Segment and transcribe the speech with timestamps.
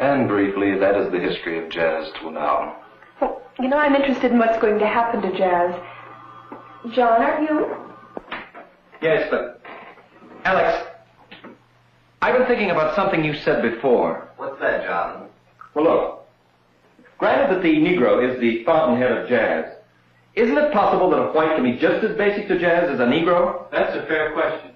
[0.00, 2.76] And briefly, that is the history of jazz till now.
[3.20, 5.78] Well, you know, I'm interested in what's going to happen to jazz.
[6.94, 7.76] John, are you?
[9.02, 9.60] Yes, but.
[10.44, 10.88] Alex,
[12.22, 14.26] I've been thinking about something you said before.
[14.38, 15.28] What's that, John?
[15.74, 16.26] Well, look.
[17.18, 19.66] Granted that the Negro is the fountainhead of jazz,
[20.34, 23.04] isn't it possible that a white can be just as basic to jazz as a
[23.04, 23.70] Negro?
[23.70, 24.70] That's a fair question.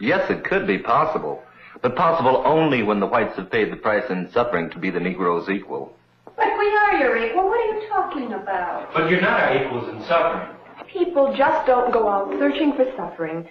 [0.00, 1.42] Yes, it could be possible,
[1.82, 5.00] but possible only when the whites have paid the price in suffering to be the
[5.00, 5.94] Negro's equal.
[6.36, 7.44] But we are your equal.
[7.44, 8.92] What are you talking about?
[8.94, 10.56] But you're not our equals in suffering.
[10.92, 13.48] People just don't go out searching for suffering.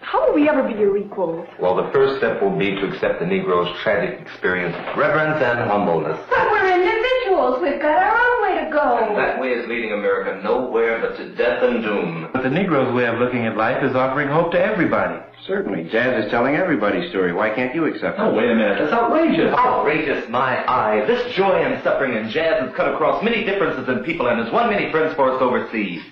[0.00, 1.48] How will we ever be your equals?
[1.58, 5.68] Well, the first step will be to accept the Negro's tragic experience with reverence and
[5.68, 6.20] humbleness.
[6.30, 7.60] But we're individuals.
[7.60, 9.16] We've got our own way to go.
[9.16, 12.28] That way is leading America nowhere but to death and doom.
[12.32, 15.18] But the Negro's way of looking at life is offering hope to everybody.
[15.46, 15.88] Certainly.
[15.90, 17.32] Jazz is telling everybody's story.
[17.32, 18.22] Why can't you accept it?
[18.22, 18.78] Oh, wait a minute.
[18.80, 19.54] That's outrageous.
[19.54, 21.04] Outrageous, my eye.
[21.06, 24.52] This joy and suffering in jazz has cut across many differences in people and has
[24.52, 26.02] won many friends for us overseas.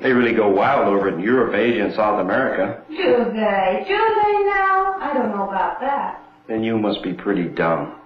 [0.00, 2.82] They really go wild over it in Europe, Asia, and South America.
[2.90, 3.84] Do they?
[3.88, 4.96] Do they now?
[5.00, 6.20] I don't know about that.
[6.48, 8.00] Then you must be pretty dumb.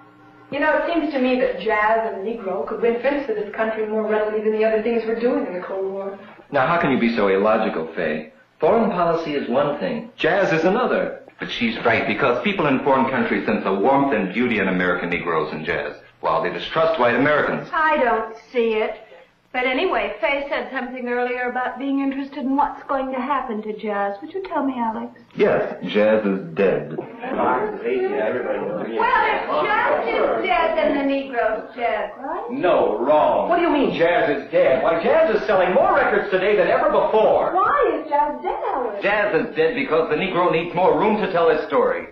[0.52, 3.34] You know, it seems to me that jazz and the Negro could win friends for
[3.34, 6.18] this country more readily than the other things we're doing in the Cold War.
[6.52, 8.32] Now, how can you be so illogical, Fay?
[8.60, 11.20] Foreign policy is one thing, jazz is another.
[11.38, 15.10] But she's right, because people in foreign countries sense a warmth and beauty in American
[15.10, 17.68] Negroes and jazz, while they distrust white Americans.
[17.72, 18.96] I don't see it.
[19.50, 23.72] But anyway, Faye said something earlier about being interested in what's going to happen to
[23.78, 24.16] jazz.
[24.20, 25.18] Would you tell me, Alex?
[25.34, 26.94] Yes, jazz is dead.
[26.98, 28.04] Well, if
[29.64, 32.46] jazz is dead, then the Negro's dead, right?
[32.50, 33.48] No, wrong.
[33.48, 34.82] What do you mean jazz is dead?
[34.82, 37.54] Why, jazz is selling more records today than ever before.
[37.54, 39.02] Why is jazz dead, Alex?
[39.02, 42.08] Jazz is dead because the Negro needs more room to tell his story.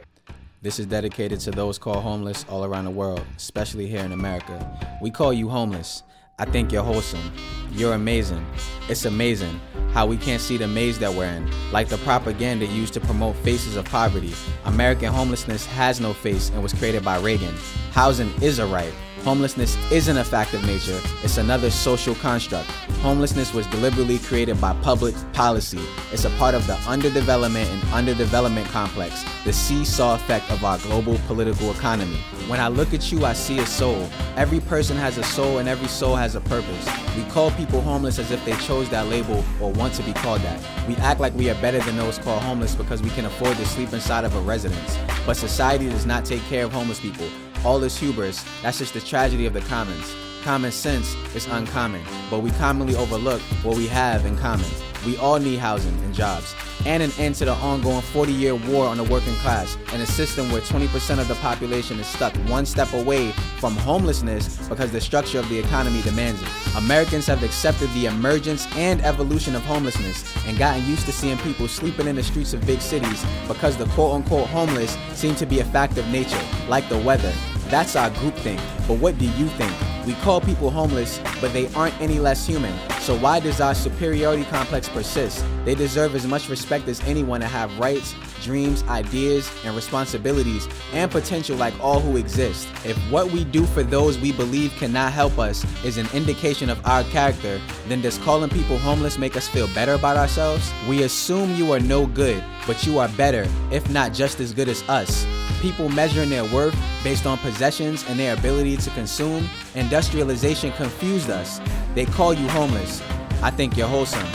[0.62, 4.58] This is dedicated to those called homeless all around the world, especially here in America.
[5.02, 6.02] We call you homeless.
[6.38, 7.32] I think you're wholesome.
[7.72, 8.44] You're amazing.
[8.90, 9.58] It's amazing
[9.92, 11.50] how we can't see the maze that we're in.
[11.72, 14.34] Like the propaganda used to promote faces of poverty.
[14.66, 17.54] American homelessness has no face and was created by Reagan.
[17.92, 18.92] Housing is a right.
[19.26, 22.70] Homelessness isn't a fact of nature, it's another social construct.
[23.02, 25.80] Homelessness was deliberately created by public policy.
[26.12, 31.18] It's a part of the underdevelopment and underdevelopment complex, the seesaw effect of our global
[31.26, 32.18] political economy.
[32.46, 34.08] When I look at you, I see a soul.
[34.36, 36.88] Every person has a soul and every soul has a purpose.
[37.16, 40.42] We call people homeless as if they chose that label or want to be called
[40.42, 40.62] that.
[40.86, 43.66] We act like we are better than those called homeless because we can afford to
[43.66, 44.96] sleep inside of a residence.
[45.26, 47.26] But society does not take care of homeless people.
[47.66, 50.14] All this hubris, that's just the tragedy of the commons.
[50.44, 52.00] Common sense is uncommon,
[52.30, 54.70] but we commonly overlook what we have in common.
[55.04, 58.86] We all need housing and jobs, and an end to the ongoing 40 year war
[58.86, 62.66] on the working class, and a system where 20% of the population is stuck one
[62.66, 66.48] step away from homelessness because the structure of the economy demands it.
[66.76, 71.66] Americans have accepted the emergence and evolution of homelessness and gotten used to seeing people
[71.66, 75.58] sleeping in the streets of big cities because the quote unquote homeless seem to be
[75.58, 77.32] a fact of nature, like the weather.
[77.68, 78.60] That's our group thing.
[78.86, 79.72] But what do you think?
[80.06, 82.72] We call people homeless, but they aren't any less human.
[83.00, 85.44] So why does our superiority complex persist?
[85.64, 91.10] They deserve as much respect as anyone to have rights, dreams, ideas, and responsibilities and
[91.10, 92.68] potential like all who exist.
[92.84, 96.84] If what we do for those we believe cannot help us is an indication of
[96.86, 100.72] our character, then does calling people homeless make us feel better about ourselves?
[100.88, 104.68] We assume you are no good, but you are better, if not just as good
[104.68, 105.26] as us.
[105.60, 111.60] People measuring their worth based on possessions and their ability to consume, industrialization confused us.
[111.94, 113.02] They call you homeless.
[113.42, 114.26] I think you're wholesome.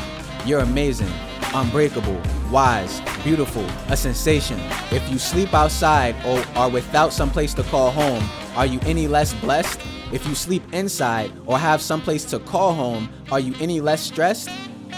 [0.45, 1.11] You're amazing,
[1.53, 4.59] unbreakable, wise, beautiful, a sensation.
[4.91, 9.07] If you sleep outside or are without some place to call home, are you any
[9.07, 9.79] less blessed?
[10.11, 14.01] If you sleep inside or have some place to call home, are you any less
[14.01, 14.49] stressed?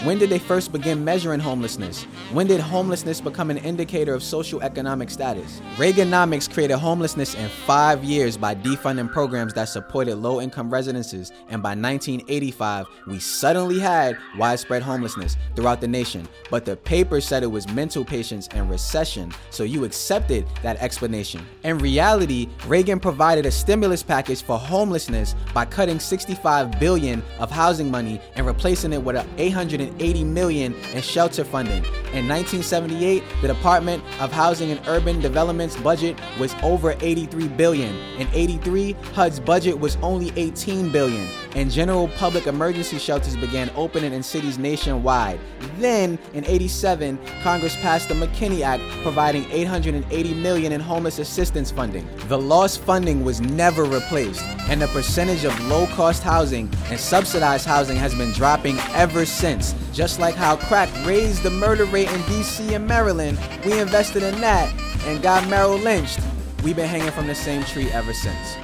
[0.04, 2.02] When did they first begin measuring homelessness?
[2.30, 5.62] When did homelessness become an indicator of social economic status?
[5.76, 11.62] Reaganomics created homelessness in five years by defunding programs that supported low income residences, and
[11.62, 16.28] by 1985, we suddenly had widespread homelessness throughout the nation.
[16.50, 21.46] But the paper said it was mental patients and recession, so you accepted that explanation.
[21.62, 27.90] In reality, Reagan provided a stimulus package for homelessness by cutting 65 billion of housing
[27.90, 31.84] money and replacing it with an 800 180 million in shelter funding.
[32.12, 37.94] In 1978, the Department of Housing and Urban Development's budget was over 83 billion.
[38.18, 41.28] In 83, HUD's budget was only 18 billion.
[41.54, 45.38] And general public emergency shelters began opening in cities nationwide.
[45.78, 52.08] Then, in 87, Congress passed the McKinney Act providing 880 million in homeless assistance funding.
[52.28, 57.96] The lost funding was never replaced, and the percentage of low-cost housing and subsidized housing
[57.96, 59.74] has been dropping ever since.
[59.94, 64.40] Just like how crack raised the murder rate in DC and Maryland, we invested in
[64.40, 64.74] that
[65.04, 66.18] and got Merrill lynched.
[66.64, 68.56] We've been hanging from the same tree ever since.